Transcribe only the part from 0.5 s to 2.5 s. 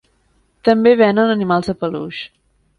També venen animals de peluix.